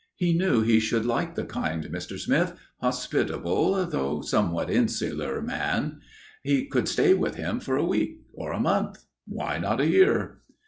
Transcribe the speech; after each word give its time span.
He 0.15 0.33
knew 0.35 0.63
he 0.63 0.79
should 0.79 1.05
like 1.05 1.35
the 1.35 1.45
kind 1.45 1.83
Mr. 1.83 2.19
Smith, 2.19 2.53
hospitable 2.81 3.85
though 3.85 4.21
somewhat 4.23 4.71
insular 4.71 5.43
man. 5.43 5.99
He 6.41 6.65
could 6.65 6.87
stay 6.87 7.13
with 7.13 7.35
him 7.35 7.59
for 7.59 7.77
a 7.77 7.85
week 7.85 8.23
or 8.33 8.51
a 8.51 8.59
month 8.59 9.03
why 9.27 9.59
not 9.59 9.79
a 9.79 9.85
year? 9.85 10.39